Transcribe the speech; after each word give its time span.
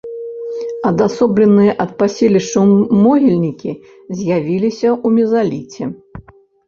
Адасобленыя 0.91 1.75
ад 1.85 1.91
паселішчаў 1.99 2.65
могільнікі 3.03 3.71
з'явіліся 4.23 4.89
ў 5.05 5.07
мезаліце. 5.19 5.83